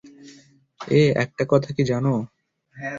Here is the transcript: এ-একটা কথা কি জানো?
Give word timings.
এ-একটা 0.81 1.43
কথা 1.49 1.69
কি 1.75 1.83
জানো? 1.83 2.13